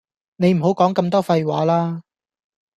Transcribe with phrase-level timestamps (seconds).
[0.37, 2.01] 你唔好講咁多廢話啦